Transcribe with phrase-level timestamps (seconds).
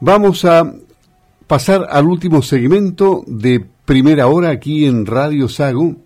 [0.00, 0.62] Vamos a
[1.48, 5.96] pasar al último segmento de primera hora aquí en Radio Sago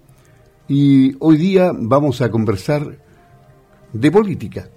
[0.66, 2.96] y hoy día vamos a conversar
[3.92, 4.70] de política.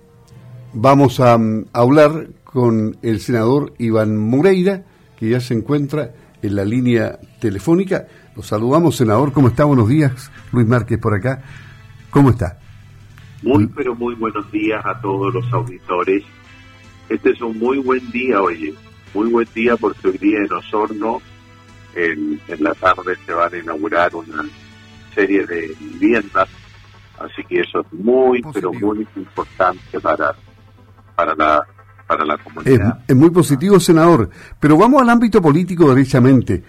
[0.74, 4.84] Vamos a, mm, hablar con el senador Iván Moreira,
[5.18, 6.12] que ya se encuentra
[6.42, 8.08] en la línea telefónica.
[8.36, 9.32] Los saludamos, senador.
[9.32, 9.64] ¿Cómo está?
[9.64, 10.30] Buenos días.
[10.52, 11.42] Luis Márquez por acá.
[12.10, 12.60] ¿Cómo está?
[13.44, 16.22] Muy, pero muy buenos días a todos los auditores.
[17.08, 18.74] Este es un muy buen día, oye.
[19.16, 21.22] Muy buen día porque hoy día en Osorno,
[21.96, 24.44] en, en la tarde, se van a inaugurar una
[25.16, 26.48] serie de viviendas.
[27.18, 30.36] Así que eso es muy, pero muy importante para,
[31.16, 31.62] para la
[32.06, 33.00] para la comunidad.
[33.00, 34.30] Es, es, muy positivo, senador.
[34.60, 36.64] Pero vamos al ámbito político derechamente.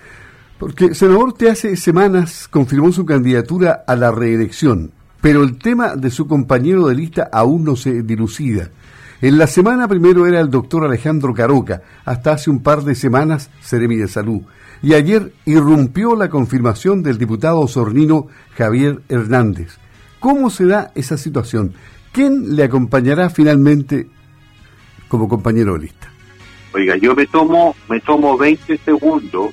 [0.58, 4.92] Porque, senador, te hace semanas confirmó su candidatura a la reelección
[5.26, 8.70] pero el tema de su compañero de lista aún no se dilucida.
[9.22, 13.50] En la semana primero era el doctor Alejandro Caroca, hasta hace un par de semanas
[13.60, 14.42] Seremi de Salud,
[14.82, 19.78] y ayer irrumpió la confirmación del diputado osornino Javier Hernández.
[20.20, 21.72] ¿Cómo se da esa situación?
[22.12, 24.06] ¿Quién le acompañará finalmente
[25.08, 26.08] como compañero de lista?
[26.74, 29.50] Oiga, yo me tomo, me tomo 20 segundos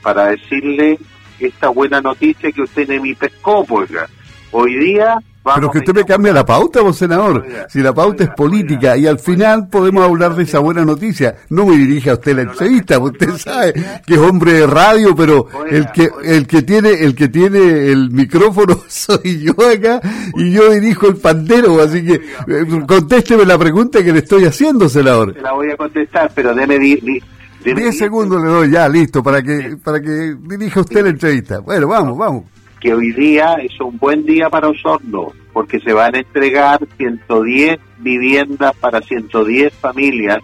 [0.00, 0.98] para decirle
[1.38, 4.08] esta buena noticia que usted me pescó, oiga.
[4.52, 5.18] Hoy día...
[5.54, 7.44] Pero que usted me cambia la pauta, vos senador.
[7.68, 11.36] si la pauta es política y al final podemos hablar de esa buena noticia.
[11.50, 13.72] No me dirige a usted la entrevista, usted sabe
[14.06, 18.10] que es hombre de radio, pero el que el que tiene el que tiene el
[18.10, 20.00] micrófono soy yo acá
[20.34, 24.88] y yo dirijo el pandero, así que eh, contésteme la pregunta que le estoy haciendo,
[24.88, 25.34] senador.
[25.34, 29.76] Se la voy a contestar, pero deme 10 segundos le doy ya, listo, para que
[29.82, 31.58] para que dirija usted la entrevista.
[31.60, 32.44] Bueno, vamos, vamos
[32.80, 37.78] que hoy día es un buen día para Osorno, porque se van a entregar 110
[37.98, 40.38] viviendas para 110 familias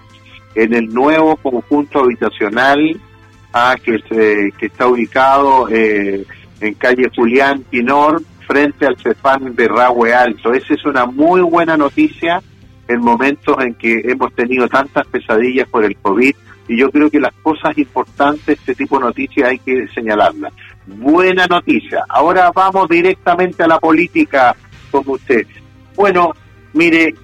[0.54, 3.00] en el nuevo conjunto habitacional
[3.52, 6.24] ah, que, se, que está ubicado eh,
[6.60, 10.52] en calle Julián Pinor, frente al Cefán de Rahue Alto.
[10.52, 12.42] Esa es una muy buena noticia
[12.88, 16.34] en momentos en que hemos tenido tantas pesadillas por el COVID
[16.68, 20.52] y yo creo que las cosas importantes, este tipo de noticias hay que señalarlas.
[20.86, 22.04] Buena noticia.
[22.08, 24.56] Ahora vamos directamente a la política
[24.90, 25.46] como usted.
[25.94, 26.32] Bueno,
[26.72, 27.14] mire,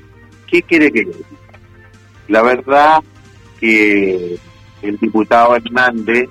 [0.46, 1.28] ¿qué quiere que diga?
[2.28, 3.02] La verdad
[3.58, 4.38] que
[4.82, 6.28] el diputado Hernández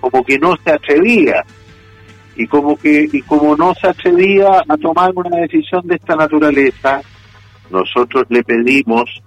[0.00, 1.44] como que no se atrevía
[2.36, 7.00] y como que y como no se atrevía a tomar una decisión de esta naturaleza,
[7.70, 9.22] nosotros le pedimos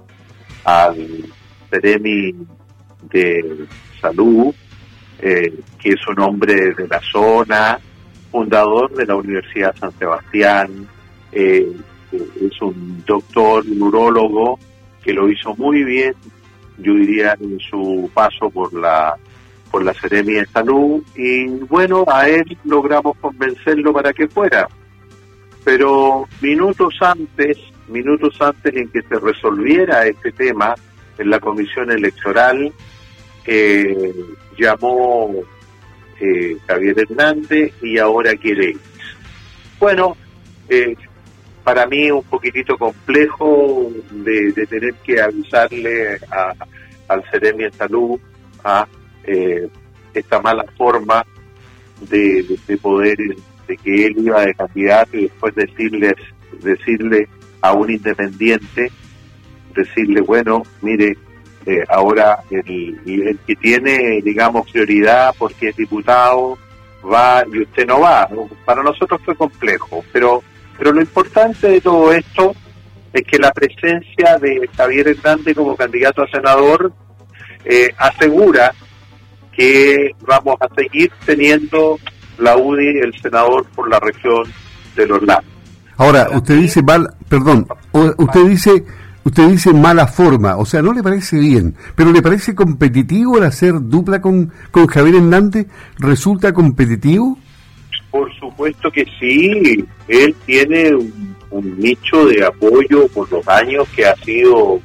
[0.63, 1.25] al
[1.69, 2.33] Ceremi
[3.11, 3.65] de
[3.99, 4.53] Salud
[5.21, 7.79] eh, que es un hombre de la zona,
[8.31, 10.87] fundador de la Universidad San Sebastián,
[11.31, 11.67] eh,
[12.11, 14.59] es un doctor neurólogo
[15.03, 16.13] que lo hizo muy bien,
[16.77, 19.15] yo diría, en su paso por la
[19.69, 24.67] por la Seremia de Salud y bueno, a él logramos convencerlo para que fuera.
[25.63, 27.57] Pero minutos antes,
[27.87, 30.73] minutos antes en que se resolviera este tema
[31.17, 32.73] en la comisión electoral,
[33.45, 34.13] eh,
[34.59, 35.33] llamó
[36.19, 38.75] eh, Javier Hernández y ahora quiere
[39.79, 40.15] Bueno,
[40.67, 40.95] eh,
[41.63, 46.53] para mí un poquitito complejo de, tener que avisarle a,
[47.07, 48.19] al Ceremia Salud
[48.63, 48.87] a
[49.23, 49.67] eh,
[50.13, 51.25] esta mala forma
[52.09, 53.17] de, de, poder,
[53.67, 56.13] de que él iba de candidato y después decirles,
[56.61, 57.27] decirle
[57.61, 58.91] a un independiente,
[59.75, 61.17] decirle, bueno, mire,
[61.65, 66.57] eh, ahora el, el, que tiene, digamos, prioridad porque es diputado
[67.05, 68.27] va y usted no va.
[68.65, 70.43] Para nosotros fue complejo, pero,
[70.77, 72.53] pero lo importante de todo esto
[73.13, 76.91] es que la presencia de Javier Hernández como candidato a senador
[77.65, 78.73] eh, asegura
[79.51, 81.99] que vamos a seguir teniendo
[82.37, 84.43] la UDI, el senador por la región
[84.95, 85.45] de los lagos.
[85.97, 88.85] Ahora, usted dice, mal, perdón, usted dice
[89.29, 93.43] Usted dice mala forma, o sea, no le parece bien, pero ¿le parece competitivo el
[93.43, 95.67] hacer dupla con, con Javier Hernández?
[95.99, 97.37] ¿Resulta competitivo?
[98.09, 104.15] Por supuesto que sí, él tiene un, nicho de apoyo por los años que ha
[104.15, 104.81] sido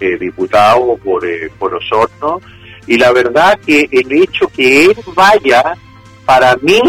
[0.00, 2.40] eh, diputado por, eh, por Osorno,
[2.86, 5.74] y la verdad que el hecho que él vaya,
[6.24, 6.80] para mí,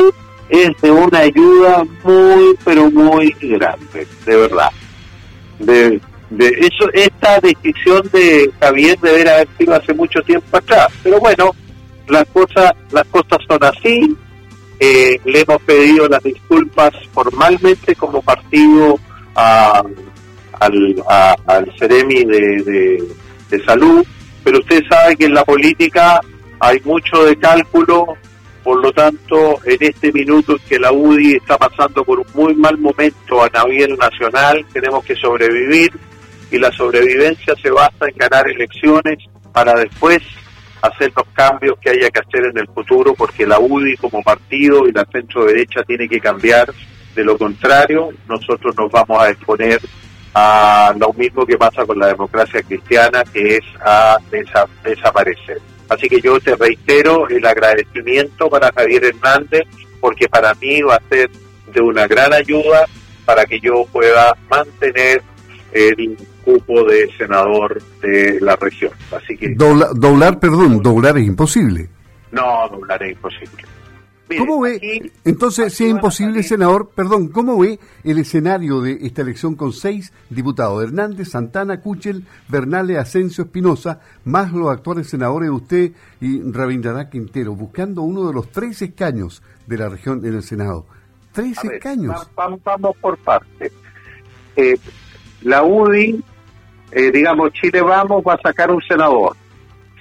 [0.48, 4.70] es de una ayuda muy, pero muy grande, de verdad.
[5.60, 6.00] De,
[6.30, 11.52] de eso esta decisión de Javier deber haber sido hace mucho tiempo atrás pero bueno
[12.08, 14.16] las cosas las cosas son así.
[14.80, 19.00] Eh, le hemos pedido las disculpas formalmente como partido
[19.34, 19.82] a,
[20.60, 21.04] al,
[21.48, 23.02] al Ceremi de,
[23.50, 24.06] de, salud
[24.44, 26.20] pero usted sabe que en la política
[26.60, 28.18] hay mucho de cálculo,
[28.64, 32.54] por lo tanto, en este minuto en que la UDI está pasando por un muy
[32.54, 35.92] mal momento a nivel nacional, tenemos que sobrevivir
[36.52, 39.18] y la sobrevivencia se basa en ganar elecciones
[39.52, 40.22] para después
[40.82, 44.88] hacer los cambios que haya que hacer en el futuro, porque la UDI como partido
[44.88, 46.72] y la centro derecha tiene que cambiar.
[47.16, 49.80] De lo contrario, nosotros nos vamos a exponer
[50.34, 54.18] a lo mismo que pasa con la democracia cristiana, que es a
[54.84, 55.60] desaparecer.
[55.88, 59.64] Así que yo te reitero el agradecimiento para Javier Hernández,
[60.02, 61.30] porque para mí va a ser
[61.74, 62.86] de una gran ayuda
[63.24, 65.22] para que yo pueda mantener
[65.72, 68.92] el cupo de senador de la región.
[69.12, 71.90] Así que doblar, perdón, doblar es imposible.
[72.32, 73.66] No, doblar es imposible.
[74.40, 79.56] ¿Cómo ve, entonces, si es imposible, senador, perdón, cómo ve el escenario de esta elección
[79.56, 85.92] con seis diputados, Hernández, Santana, Cuchel, Bernales, Asensio, Espinosa, más los actuales senadores de usted
[86.22, 90.88] y Rabindranath Quintero, buscando uno de los tres escaños de la región en el Senado?
[91.32, 92.28] Tres escaños.
[92.36, 93.72] Vamos, por partes.
[94.56, 94.76] Eh,
[95.44, 96.24] la UDI,
[96.92, 99.36] eh, digamos, Chile Vamos va a sacar un senador.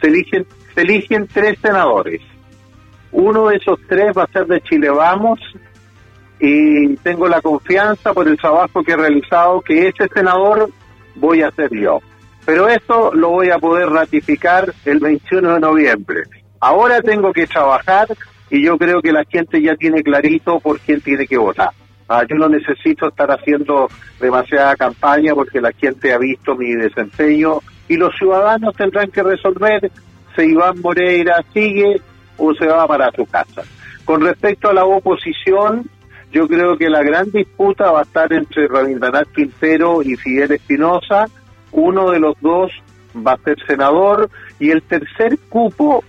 [0.00, 2.20] Se eligen, se eligen tres senadores
[3.14, 5.38] uno de esos tres va a ser de Chile Vamos
[6.40, 10.68] y tengo la confianza por el trabajo que he realizado que ese senador
[11.14, 12.00] voy a ser yo.
[12.44, 16.22] Pero eso lo voy a poder ratificar el 21 de noviembre.
[16.58, 18.08] Ahora tengo que trabajar
[18.50, 21.70] y yo creo que la gente ya tiene clarito por quién tiene que votar.
[22.08, 23.88] Ah, yo no necesito estar haciendo
[24.20, 29.90] demasiada campaña porque la gente ha visto mi desempeño y los ciudadanos tendrán que resolver
[30.36, 32.00] si Iván Moreira sigue
[32.36, 33.62] o se va para su casa.
[34.04, 35.88] Con respecto a la oposición,
[36.30, 41.26] yo creo que la gran disputa va a estar entre Rabindranath Quintero y Fidel Espinosa.
[41.72, 42.70] Uno de los dos
[43.16, 44.28] va a ser senador
[44.58, 46.04] y el tercer cupo,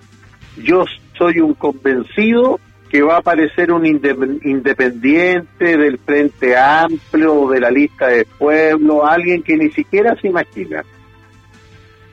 [0.58, 0.84] yo
[1.18, 2.60] soy un convencido
[2.96, 9.44] que va a aparecer un independiente del Frente Amplio de la lista de pueblo, alguien
[9.44, 10.82] que ni siquiera se imagina.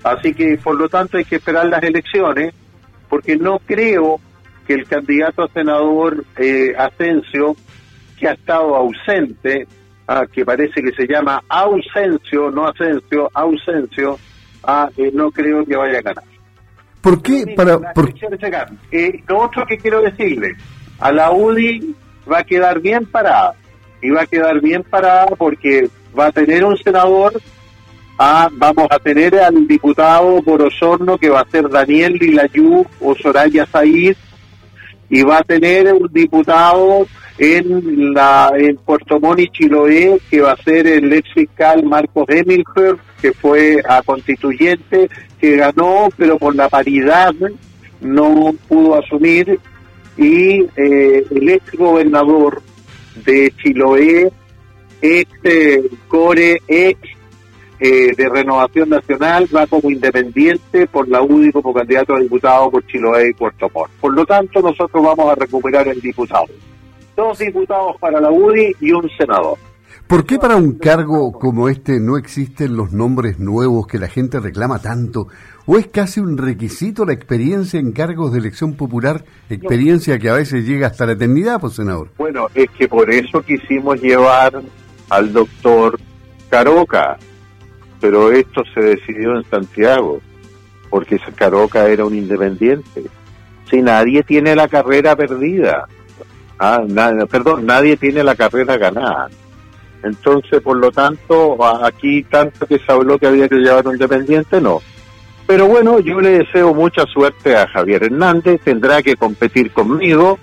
[0.02, 2.52] Así que, por lo tanto, hay que esperar las elecciones
[3.08, 4.19] porque no creo
[4.67, 6.75] que el candidato a senador eh,
[8.19, 9.69] que ha estado ausente,
[10.08, 14.19] ah, que parece que se llama ausencio, no Asensio, ausencio,
[14.64, 16.31] ah, eh, no creo que vaya a ganar.
[17.02, 17.52] ¿Por qué?
[17.56, 17.78] Para,
[18.90, 20.56] eh, lo otro que quiero decirle,
[21.00, 21.94] a la UDI
[22.31, 23.54] va a quedar bien parada,
[24.00, 25.88] y va a quedar bien parada porque
[26.19, 27.32] va a tener un senador
[28.19, 33.14] Ah, vamos a tener al diputado por Osorno que va a ser Daniel Lilayú o
[33.16, 34.16] Soraya Said
[35.08, 37.06] y va a tener un diputado
[37.38, 42.96] en la en Puerto Montt Chiloé que va a ser el ex fiscal Marcos Emilher
[43.20, 45.08] que fue a constituyente
[45.43, 47.35] que ganó pero por la paridad
[48.00, 49.59] no pudo asumir
[50.17, 52.62] y eh, el ex gobernador
[53.25, 54.31] de Chiloé
[55.03, 57.00] ex eh, Core ex
[57.81, 63.31] de Renovación Nacional va como independiente por la UDI como candidato a diputado por Chiloé
[63.31, 63.91] y Puerto Montt.
[64.00, 66.47] Por lo tanto, nosotros vamos a recuperar el diputado.
[67.17, 69.59] Dos diputados para la UDI y un senador.
[70.12, 74.41] ¿Por qué para un cargo como este no existen los nombres nuevos que la gente
[74.41, 75.29] reclama tanto?
[75.64, 80.34] ¿O es casi un requisito la experiencia en cargos de elección popular, experiencia que a
[80.34, 82.10] veces llega hasta la eternidad, pues senador?
[82.19, 84.60] Bueno, es que por eso quisimos llevar
[85.08, 85.98] al doctor
[86.51, 87.17] Caroca,
[87.98, 90.20] pero esto se decidió en Santiago,
[90.91, 93.05] porque Caroca era un independiente.
[93.70, 95.89] Si nadie tiene la carrera perdida,
[96.58, 96.84] ah,
[97.31, 99.31] perdón, nadie tiene la carrera ganada.
[100.03, 104.61] Entonces, por lo tanto, aquí tanto que se habló que había que llevar un independiente,
[104.61, 104.81] no.
[105.47, 110.39] Pero bueno, yo le deseo mucha suerte a Javier Hernández, tendrá que competir conmigo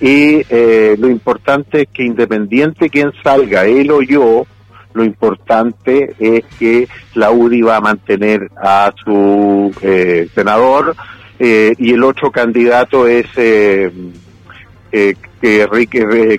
[0.00, 4.46] y eh, lo importante es que independiente quien salga, él o yo,
[4.92, 10.94] lo importante es que la UDI va a mantener a su eh, senador
[11.38, 13.92] eh, y el otro candidato es eh,
[14.90, 15.18] que,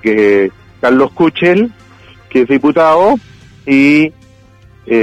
[0.02, 1.72] que Carlos Cuchel,
[2.36, 3.15] que es diputado,
[3.65, 4.12] y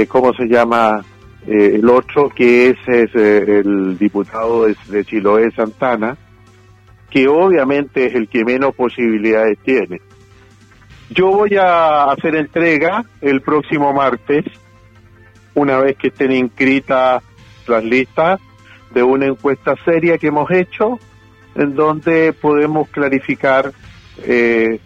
[0.07, 1.03] ¿cómo se llama?
[1.47, 2.77] el otro que es,
[3.15, 6.15] el diputado de, de Chiloé Santana,
[7.09, 9.99] que obviamente es el que menos posibilidades tiene.
[11.09, 14.45] Yo voy a hacer entrega el próximo martes,
[15.55, 17.23] una vez que estén inscritas
[17.65, 18.39] las listas,
[18.93, 20.99] de una encuesta seria que hemos hecho,
[21.55, 23.73] en donde podemos clarificar
[24.19, 24.79] eh,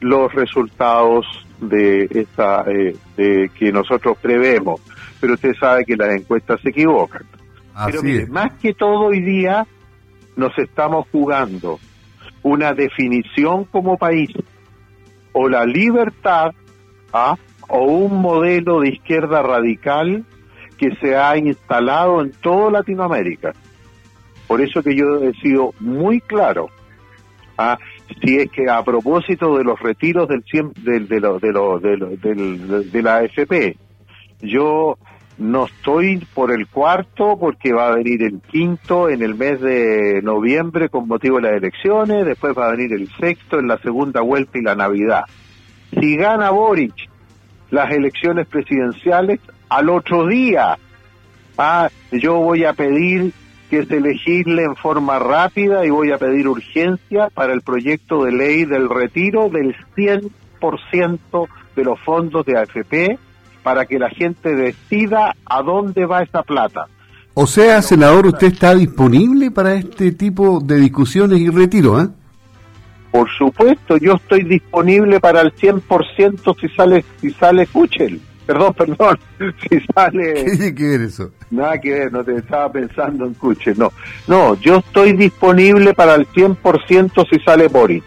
[0.00, 1.26] los resultados
[1.60, 4.80] de esta eh, de que nosotros prevemos.
[5.20, 7.22] Pero usted sabe que las encuestas se equivocan.
[7.86, 9.66] Pero mire, más que todo hoy día
[10.36, 11.78] nos estamos jugando
[12.42, 14.30] una definición como país
[15.32, 16.52] o la libertad
[17.12, 17.36] ¿ah?
[17.68, 20.24] o un modelo de izquierda radical
[20.76, 23.52] que se ha instalado en toda Latinoamérica.
[24.46, 26.70] Por eso que yo he sido muy claro.
[27.58, 27.78] ¿ah?
[28.22, 30.44] Si es que a propósito de los retiros del,
[30.82, 33.76] del, de, lo, de, lo, del, de la AFP,
[34.40, 34.98] yo
[35.38, 40.20] no estoy por el cuarto porque va a venir el quinto en el mes de
[40.22, 44.20] noviembre con motivo de las elecciones, después va a venir el sexto en la segunda
[44.20, 45.24] vuelta y la Navidad.
[45.98, 46.94] Si gana Boric
[47.70, 49.40] las elecciones presidenciales,
[49.70, 50.76] al otro día
[51.56, 53.32] ah, yo voy a pedir
[53.70, 58.32] que se legisle en forma rápida y voy a pedir urgencia para el proyecto de
[58.32, 63.18] ley del retiro del 100% de los fondos de AFP
[63.62, 66.88] para que la gente decida a dónde va esa plata.
[67.34, 72.08] O sea, senador, usted está disponible para este tipo de discusiones y retiro, ¿eh?
[73.12, 78.20] Por supuesto, yo estoy disponible para el 100% si sale si sale Kuchel.
[78.50, 79.18] Perdón, perdón,
[79.60, 80.34] si sale...
[80.34, 81.30] ¿Qué tiene que ver eso?
[81.52, 83.92] Nada que ver, no te estaba pensando en Kuchel, no.
[84.26, 88.02] No, yo estoy disponible para el 100% si sale Boric.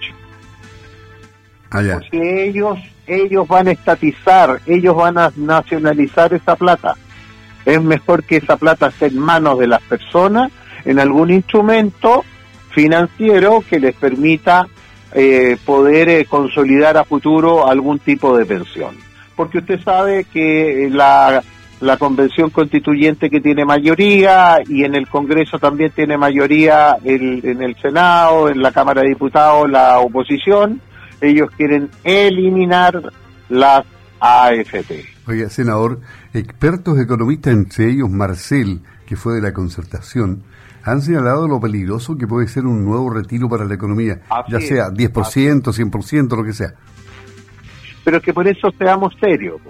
[1.69, 1.93] Allá.
[1.95, 6.95] Ah, Porque ellos, ellos van a estatizar, ellos van a nacionalizar esa plata.
[7.63, 10.51] Es mejor que esa plata esté en manos de las personas,
[10.83, 12.25] en algún instrumento
[12.71, 14.67] financiero que les permita
[15.13, 19.12] eh, poder eh, consolidar a futuro algún tipo de pensión.
[19.35, 21.41] Porque usted sabe que la,
[21.81, 27.61] la convención constituyente que tiene mayoría y en el Congreso también tiene mayoría el, en
[27.61, 30.81] el Senado, en la Cámara de Diputados, la oposición,
[31.21, 33.01] ellos quieren eliminar
[33.49, 33.83] las
[34.19, 35.05] AFP.
[35.27, 35.99] Oiga, senador,
[36.33, 40.43] expertos economistas, entre ellos Marcel, que fue de la concertación,
[40.83, 44.89] han señalado lo peligroso que puede ser un nuevo retiro para la economía, ya sea
[44.89, 46.73] 10%, 100%, lo que sea.
[48.03, 49.61] Pero que por eso seamos serios.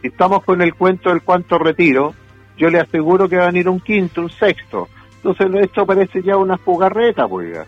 [0.00, 2.14] Si estamos con el cuento del cuánto retiro,
[2.56, 4.88] yo le aseguro que va a venir un quinto, un sexto.
[5.16, 7.58] Entonces esto parece ya una jugarreta, pues.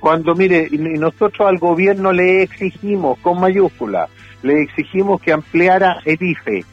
[0.00, 4.08] Cuando, mire, y nosotros al gobierno le exigimos, con mayúscula,
[4.42, 6.64] le exigimos que ampliara el IFE.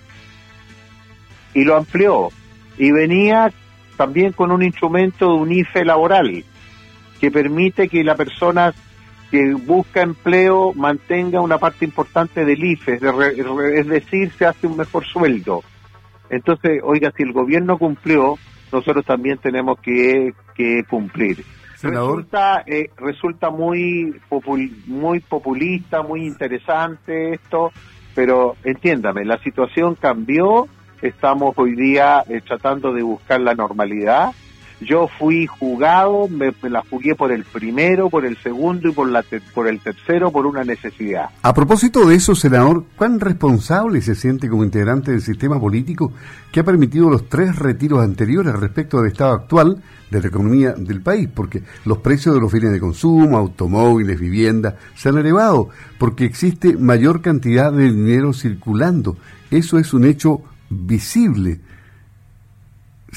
[1.54, 2.30] Y lo amplió.
[2.78, 3.52] Y venía
[3.98, 6.44] también con un instrumento de un IFE laboral
[7.20, 8.74] que permite que la persona
[9.30, 13.00] que busca empleo mantenga una parte importante del IFE,
[13.76, 15.64] es decir, se hace un mejor sueldo.
[16.30, 18.38] Entonces, oiga, si el gobierno cumplió,
[18.72, 20.34] nosotros también tenemos que,
[20.90, 21.44] cumplir.
[21.82, 24.20] Resulta, eh, resulta muy,
[24.88, 27.72] muy populista, muy interesante esto,
[28.16, 30.68] pero entiéndame, la situación cambió
[31.02, 34.32] estamos hoy día eh, tratando de buscar la normalidad.
[34.80, 39.24] Yo fui jugado, me, la jugué por el primero, por el segundo y por, la
[39.54, 41.30] por el tercero por una necesidad.
[41.42, 46.14] A propósito de eso, senador, ¿cuán responsable se siente como integrante del sistema político
[46.52, 49.82] que ha permitido los tres retiros anteriores respecto del estado actual
[50.12, 51.28] de la economía del país?
[51.34, 56.78] Porque los precios de los bienes de consumo, automóviles, viviendas, se han elevado porque existe
[56.78, 59.18] mayor cantidad de dinero circulando.
[59.50, 61.62] Eso es un hecho visible,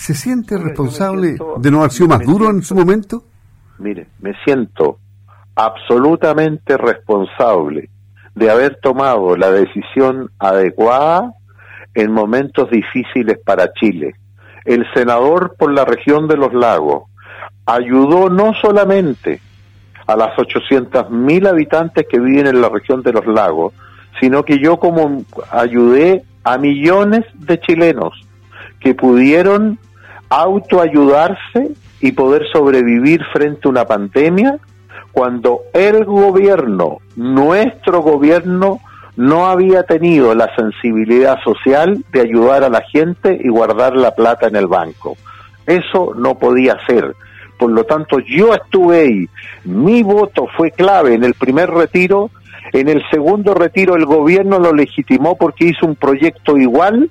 [0.01, 3.23] ¿se siente responsable de no haber sido más duro en su momento?
[3.79, 4.97] Mire, me siento
[5.55, 7.91] absolutamente responsable
[8.35, 11.35] de haber tomado la decisión adecuada
[11.93, 14.15] en momentos difíciles para Chile.
[14.65, 17.03] El senador por la región de los lagos
[17.67, 19.43] ayudó no solamente
[20.07, 23.75] a las 800.000 habitantes que viven en la región de los lagos,
[24.19, 28.15] sino que yo como ayudé a millones de chilenos
[28.81, 29.79] que pudieron
[30.31, 34.59] autoayudarse y poder sobrevivir frente a una pandemia
[35.13, 38.81] cuando el gobierno, nuestro gobierno,
[39.17, 44.47] no había tenido la sensibilidad social de ayudar a la gente y guardar la plata
[44.47, 45.17] en el banco.
[45.67, 47.15] Eso no podía ser.
[47.59, 49.29] Por lo tanto, yo estuve ahí.
[49.65, 52.31] Mi voto fue clave en el primer retiro
[52.73, 57.11] en el segundo retiro el gobierno lo legitimó porque hizo un proyecto igual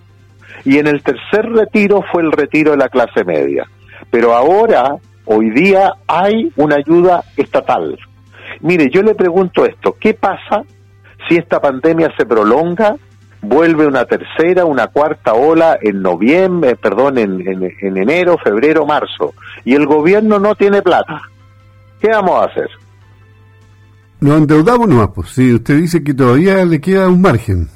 [0.66, 3.66] y en el tercer retiro fue el retiro de la clase media.
[4.10, 7.98] Pero ahora, hoy día, hay una ayuda estatal.
[8.62, 10.63] Mire, yo le pregunto esto, ¿qué pasa
[11.28, 12.96] si esta pandemia se prolonga,
[13.42, 19.75] vuelve una tercera, una cuarta ola en noviembre, perdón, en, en enero, febrero, marzo, y
[19.75, 21.22] el gobierno no tiene plata?
[22.01, 22.70] ¿Qué vamos a hacer?
[24.22, 25.30] Nos endeudamos nomás, pues.
[25.30, 27.70] Si usted dice que todavía le queda un margen.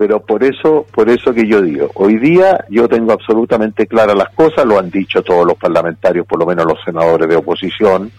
[0.00, 4.30] Pero por eso, por eso que yo digo, hoy día yo tengo absolutamente claras las
[4.30, 8.10] cosas, lo han dicho todos los parlamentarios, por lo menos los senadores de oposición,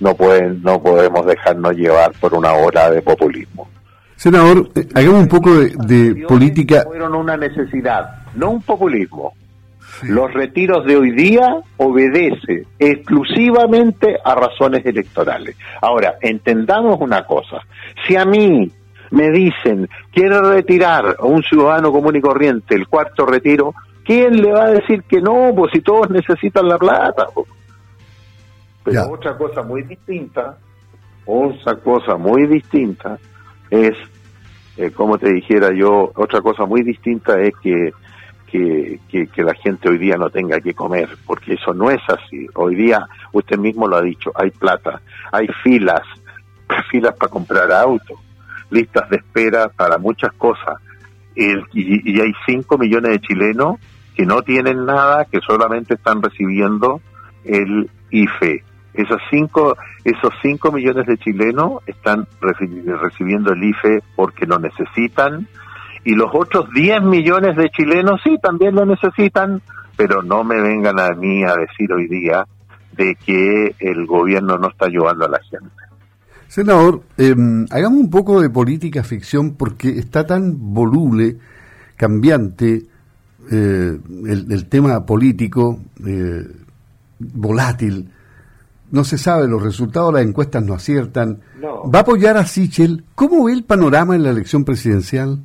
[0.00, 3.68] no pueden, no podemos dejarnos llevar por una hora de populismo.
[4.16, 6.84] Senador, eh, hagamos un poco de, política.
[6.86, 9.34] Fueron una necesidad, no un populismo.
[10.04, 15.56] Los retiros de hoy día obedece exclusivamente a razones electorales.
[15.82, 17.58] Ahora, entendamos una cosa.
[18.06, 18.72] Si a mí
[19.10, 23.74] me dicen, quiere retirar a un ciudadano común y corriente el cuarto retiro,
[24.04, 25.52] ¿quién le va a decir que no?
[25.54, 27.26] Pues si todos necesitan la plata.
[28.84, 30.58] Pero otra cosa muy distinta,
[31.26, 33.18] otra cosa muy distinta
[33.70, 33.94] es,
[34.76, 37.92] eh, como te dijera yo, otra cosa muy distinta es que,
[38.46, 42.46] que, que, la gente hoy día no tenga que comer, porque eso no es así.
[42.54, 46.00] Hoy día, usted mismo lo ha dicho, hay plata, hay filas,
[46.90, 48.18] filas para comprar autos
[48.70, 50.76] listas de espera para muchas cosas.
[51.34, 53.76] y, hay 5 millones de chilenos
[54.16, 57.00] que no tienen nada, que solamente están recibiendo
[57.44, 58.64] el IFE.
[58.94, 59.76] Esos 5
[60.08, 65.46] esos cinco millones de chilenos están recibiendo el IFE porque lo necesitan
[66.04, 69.60] y los otros 10 millones de chilenos sí, también lo necesitan,
[69.96, 72.46] pero no me vengan a mí a decir hoy día
[72.92, 75.87] de que el gobierno no está ayudando a la gente.
[76.48, 81.36] Senador, em, hagamos un poco de política ficción porque está tan voluble,
[81.94, 82.86] cambiante,
[83.50, 86.46] eh, el, tema político, eh,
[87.18, 88.08] volátil.
[88.90, 91.40] No se sabe, los resultados de las encuestas no aciertan.
[91.62, 93.04] ¿Va a apoyar a Sichel?
[93.14, 95.40] ¿Cómo ve el panorama en la elección presidencial?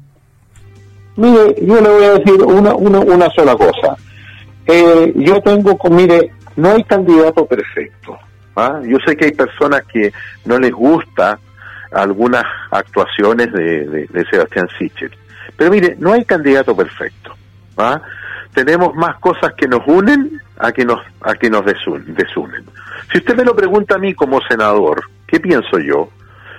[1.18, 3.98] Mire, yo le voy a decir una, una, una sola cosa.
[4.66, 8.18] Eh, yo tengo, mire, no hay candidato perfecto.
[8.56, 8.82] ¿Ah?
[8.84, 10.14] Yo sé que hay personas que
[10.46, 11.40] no les gusta
[11.92, 15.16] algunas actuaciones de, Sebastián Sichel,
[15.56, 17.36] pero mire, no hay candidato perfecto.
[17.78, 18.02] ¿ah?
[18.54, 22.66] Tenemos más cosas que nos unen a que nos a que nos desunen.
[23.12, 26.10] Si usted me lo pregunta a mí como senador, ¿qué pienso yo?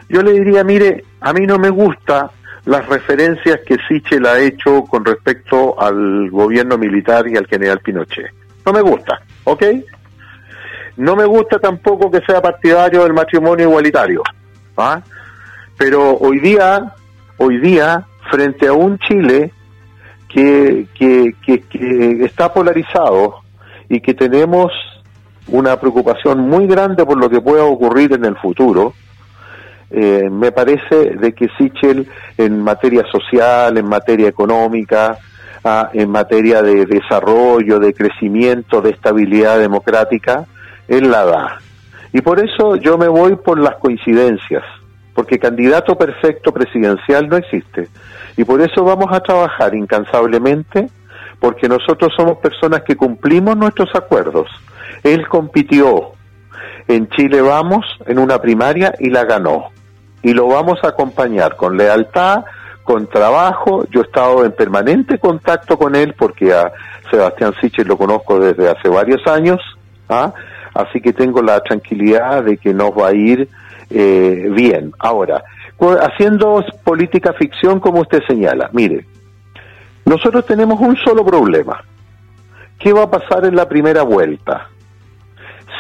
[0.09, 2.31] Yo le diría, mire, a mí no me gusta
[2.67, 8.33] las referencias que Sichel ha hecho con respecto al gobierno militar y al general Pinochet.
[8.65, 9.63] No me gusta, ¿ok?
[10.97, 14.23] No me gusta tampoco que sea partidario del matrimonio igualitario,
[14.77, 15.01] ¿ah?
[15.77, 16.95] pero hoy día,
[17.39, 19.53] hoy día, frente a un Chile
[20.29, 23.41] que, que, que, está polarizado
[23.89, 24.73] y que tenemos
[25.49, 28.95] una preocupación muy grande por lo que pueda ocurrir en el futuro,
[29.91, 35.19] eh, me parece de que Sichel en materia social, en materia económica,
[35.65, 40.47] ah, en materia de desarrollo, de crecimiento, de estabilidad democrática,
[40.89, 41.59] él la da.
[42.13, 44.63] Y por eso yo me voy por las coincidencias,
[45.15, 47.89] porque candidato perfecto presidencial no existe.
[48.37, 50.89] Y por eso vamos a trabajar incansablemente,
[51.41, 54.49] porque nosotros somos personas que cumplimos nuestros acuerdos.
[55.03, 56.13] Él compitió
[56.89, 59.71] en Chile Vamos en una primaria y la ganó.
[60.23, 62.45] Y lo vamos a acompañar con lealtad,
[62.83, 63.85] con trabajo.
[63.91, 66.73] Yo he estado en permanente contacto con él porque a
[67.11, 69.61] Sebastián Sichel lo conozco desde hace varios años.
[70.09, 70.33] ¿ah?
[70.75, 73.49] Así que tengo la tranquilidad de que nos va a ir
[73.91, 74.93] eh, bien.
[74.99, 75.43] Ahora,
[76.01, 79.07] haciendo política ficción como usted señala, mire,
[80.05, 81.83] nosotros tenemos un solo problema.
[82.79, 84.69] ¿Qué va a pasar en la primera vuelta?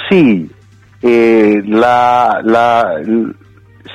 [0.08, 0.50] Si
[1.02, 3.02] eh, la, la,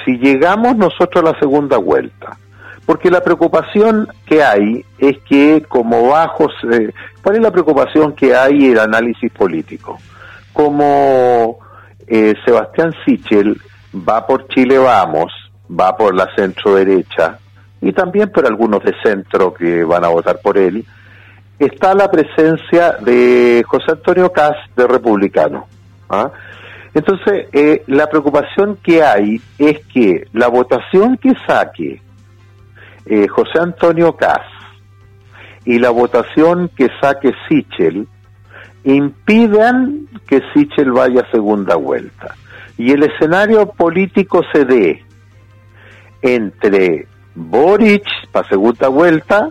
[0.06, 2.38] si llegamos nosotros a la segunda vuelta,
[2.86, 6.92] porque la preocupación que hay es que como bajos, eh,
[7.24, 10.00] ¿cuál es la preocupación que hay en el análisis político?
[10.60, 11.58] Como
[12.06, 13.58] eh, Sebastián Sichel
[13.96, 15.32] va por Chile Vamos,
[15.72, 17.40] va por la centro derecha
[17.80, 20.84] y también por algunos de centro que van a votar por él,
[21.58, 25.66] está la presencia de José Antonio Cas de Republicano.
[26.10, 26.30] ¿ah?
[26.94, 32.02] Entonces, eh, la preocupación que hay es que la votación que saque
[33.06, 34.46] eh, José Antonio Cas
[35.64, 38.10] y la votación que saque Sichel
[38.84, 42.36] impidan que Sichel vaya a segunda vuelta.
[42.78, 45.04] Y el escenario político se dé
[46.22, 49.50] entre Boric para segunda vuelta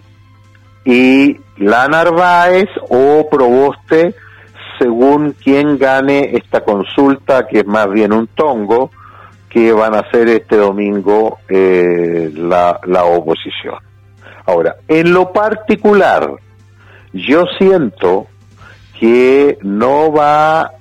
[0.85, 4.15] y la Narváez o Proboste
[4.79, 8.91] según quien gane esta consulta, que es más bien un tongo,
[9.49, 13.77] que van a hacer este domingo eh, la, la oposición.
[14.47, 16.31] Ahora, en lo particular,
[17.13, 18.29] yo siento
[18.99, 20.73] que no va a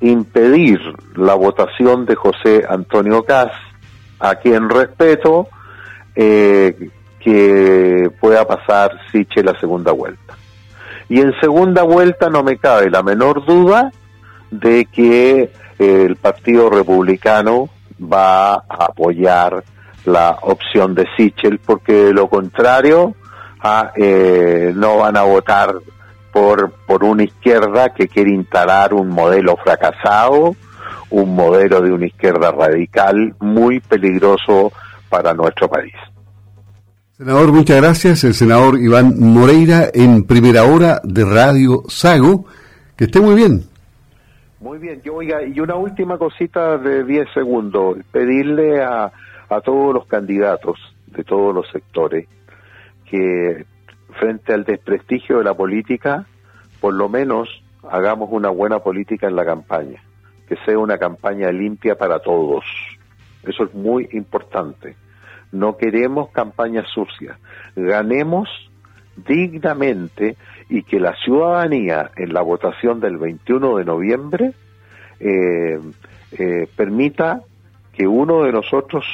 [0.00, 0.80] impedir
[1.16, 3.52] la votación de José Antonio Cas,
[4.20, 5.48] a quien respeto,
[6.14, 10.36] eh, que pueda pasar Siche la segunda vuelta.
[11.08, 13.90] Y en segunda vuelta no me cabe la menor duda
[14.50, 17.68] de que el Partido Republicano
[18.00, 19.64] va a apoyar
[20.04, 23.14] la opción de Sichel, porque de lo contrario
[23.60, 25.74] ah, eh, no van a votar
[26.34, 30.56] por, por una izquierda que quiere instalar un modelo fracasado,
[31.10, 34.72] un modelo de una izquierda radical muy peligroso
[35.08, 35.94] para nuestro país.
[37.12, 38.24] Senador, muchas gracias.
[38.24, 42.46] El senador Iván Moreira en primera hora de Radio Sago.
[42.96, 43.62] Que esté muy bien.
[44.58, 49.12] Muy bien, yo oiga, y una última cosita de 10 segundos, pedirle a,
[49.48, 52.26] a todos los candidatos de todos los sectores
[53.08, 53.66] que
[54.18, 56.26] frente al desprestigio de la política,
[56.80, 57.48] por lo menos
[57.88, 60.02] hagamos una buena política en la campaña,
[60.48, 62.64] que sea una campaña limpia para todos.
[63.42, 64.96] Eso es muy importante.
[65.52, 67.38] No queremos campañas sucias.
[67.76, 68.48] Ganemos
[69.16, 70.36] dignamente
[70.68, 74.52] y que la ciudadanía en la votación del 21 de noviembre
[75.20, 75.78] eh,
[76.32, 77.42] eh, permita
[77.92, 79.04] que uno de nosotros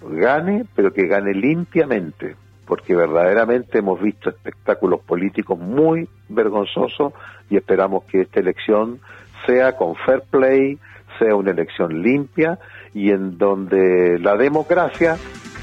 [0.00, 2.36] gane, pero que gane limpiamente,
[2.68, 7.14] porque verdaderamente hemos visto espectáculos políticos muy vergonzosos
[7.48, 9.00] y esperamos que esta elección
[9.46, 10.78] sea con fair play,
[11.18, 12.58] sea una elección limpia
[12.92, 15.16] y en donde la democracia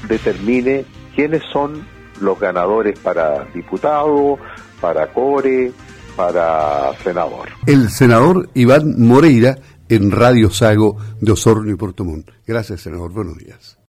[0.08, 1.86] determine quiénes son
[2.20, 4.38] los ganadores para diputado,
[4.80, 5.70] para core,
[6.16, 7.50] para senador.
[7.66, 9.56] El senador Iván Moreira
[9.88, 12.24] en Radio Sago de Osorno y Portomón.
[12.44, 13.12] Gracias, senador.
[13.12, 13.75] Buenos días.